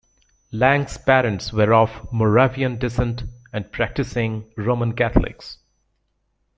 [0.51, 5.59] Lang's parents were of Moravian descent and practicing Roman Catholics.